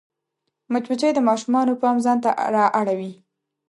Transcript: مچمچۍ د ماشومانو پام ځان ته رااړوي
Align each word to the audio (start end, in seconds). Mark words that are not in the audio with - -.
مچمچۍ 0.71 1.11
د 1.13 1.19
ماشومانو 1.29 1.79
پام 1.81 1.95
ځان 2.05 2.17
ته 2.23 2.29
رااړوي 2.55 3.11